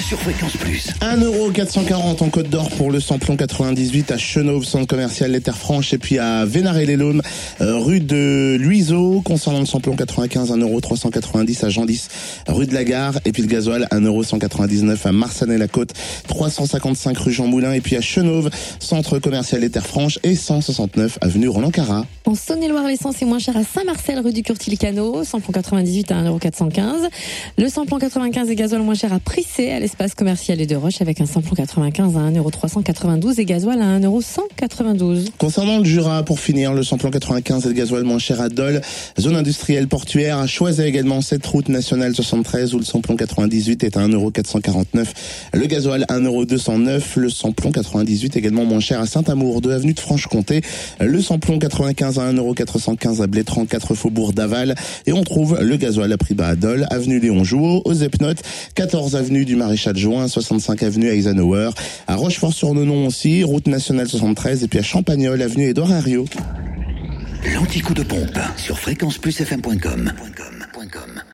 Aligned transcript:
Sur 0.00 0.18
Fréquence 0.20 0.56
Plus. 0.56 0.88
1,440€ 1.00 2.22
en 2.22 2.28
Côte 2.28 2.48
d'Or 2.48 2.68
pour 2.70 2.90
le 2.90 3.00
samplon 3.00 3.36
98 3.36 4.10
à 4.10 4.18
Chenauve, 4.18 4.64
centre 4.64 4.86
commercial 4.86 5.30
Les 5.30 5.40
Terres 5.40 5.56
Franches, 5.56 5.92
et 5.92 5.98
puis 5.98 6.18
à 6.18 6.44
Vénaré-les-Laumes, 6.44 7.22
euh, 7.60 7.78
rue 7.78 8.00
de 8.00 8.56
Luiseau. 8.58 9.22
Concernant 9.22 9.60
le 9.60 9.66
samplon 9.66 9.96
95, 9.96 10.50
1,390€ 10.50 11.64
à 11.64 11.68
Gendis, 11.68 12.08
rue 12.48 12.66
de 12.66 12.74
la 12.74 12.84
Gare, 12.84 13.14
et 13.24 13.32
puis 13.32 13.42
le 13.42 13.48
gasoil 13.48 13.86
1,199€ 13.90 15.06
à 15.06 15.12
Marsanet-la-Côte, 15.12 15.92
355 16.28 17.16
rue 17.18 17.32
Jean 17.32 17.46
Moulin, 17.46 17.72
et 17.72 17.80
puis 17.80 17.96
à 17.96 18.00
Chenauve, 18.00 18.50
centre 18.80 19.18
commercial 19.18 19.60
Les 19.60 19.70
Terres 19.70 19.86
Franches, 19.86 20.18
et 20.22 20.34
169 20.34 21.18
avenue 21.20 21.48
Roland 21.48 21.70
Carat. 21.70 22.04
En 22.26 22.34
Saône-et-Loire, 22.34 22.86
l'essence 22.86 23.20
est 23.22 23.26
moins 23.26 23.38
chère 23.38 23.56
à 23.56 23.64
Saint-Marcel, 23.64 24.18
rue 24.20 24.32
du 24.32 24.42
Curtil-Cano, 24.42 25.24
samplon 25.24 25.52
98 25.52 26.10
à 26.10 26.22
1,415€. 26.22 27.08
Le 27.58 27.68
samplon 27.68 27.98
95 27.98 28.50
et 28.50 28.56
gasoil 28.56 28.82
moins 28.82 28.94
cher 28.94 29.12
à 29.12 29.20
Prissé, 29.20 29.70
à 29.70 29.83
l'espace 29.84 30.14
commercial 30.14 30.62
et 30.62 30.66
de 30.66 30.76
Roche, 30.76 31.02
avec 31.02 31.20
un 31.20 31.26
samplon 31.26 31.54
95 31.54 32.16
à 32.16 32.30
1,392€ 32.30 33.38
et 33.38 33.44
gasoil 33.44 33.82
à 33.82 33.98
1,192€. 34.00 35.26
Concernant 35.36 35.76
le 35.76 35.84
Jura, 35.84 36.22
pour 36.22 36.40
finir, 36.40 36.72
le 36.72 36.82
samplon 36.82 37.10
95 37.10 37.66
et 37.66 37.68
le 37.68 37.74
gasoil 37.74 38.02
moins 38.02 38.18
cher 38.18 38.40
à 38.40 38.48
Dole, 38.48 38.80
zone 39.20 39.36
industrielle 39.36 39.86
portuaire, 39.86 40.38
à 40.38 40.46
Choiset 40.46 40.88
également, 40.88 41.20
cette 41.20 41.44
route 41.44 41.68
nationale 41.68 42.14
73 42.14 42.72
où 42.72 42.78
le 42.78 42.84
samplon 42.86 43.14
98 43.14 43.84
est 43.84 43.98
à 43.98 44.08
1,449€, 44.08 45.06
le 45.52 45.66
gasoil 45.66 46.06
1,209€, 46.08 47.02
le 47.16 47.28
samplon 47.28 47.70
98 47.70 48.38
également 48.38 48.64
moins 48.64 48.80
cher 48.80 49.02
à 49.02 49.06
Saint-Amour, 49.06 49.60
de 49.60 49.70
avenue 49.70 49.92
de 49.92 50.00
Franche-Comté, 50.00 50.62
le 50.98 51.20
samplon 51.20 51.58
95 51.58 52.18
à 52.20 52.32
1,415€ 52.32 53.22
à 53.22 53.26
Blétran, 53.26 53.66
4 53.66 53.94
faubourg 53.94 54.32
d'Aval, 54.32 54.76
et 55.04 55.12
on 55.12 55.24
trouve 55.24 55.58
le 55.60 55.76
gasoil 55.76 56.10
à 56.10 56.16
prix 56.16 56.32
bas 56.32 56.48
à 56.48 56.56
Dole, 56.56 56.86
avenue 56.90 57.20
Léon 57.20 57.44
Jouot, 57.44 57.82
aux 57.84 57.92
Epnotes, 57.92 58.40
14 58.76 59.14
avenue 59.14 59.44
du 59.44 59.56
Maréchal 59.74 59.96
Juin, 59.96 60.28
65 60.28 60.84
avenue 60.84 61.08
Eisenhower, 61.08 61.70
à 62.06 62.14
Rochefort-sur-Nonon 62.14 63.08
aussi, 63.08 63.42
route 63.42 63.66
nationale 63.66 64.08
73, 64.08 64.62
et 64.62 64.68
puis 64.68 64.78
à 64.78 64.82
Champagnol, 64.82 65.42
avenue 65.42 65.64
Édouard 65.64 65.90
Herriot. 65.90 66.26
L'anti-coup 67.52 67.94
de 67.94 68.04
pompe 68.04 68.38
sur 68.56 68.78
fréquenceplusfm.com. 68.78 70.12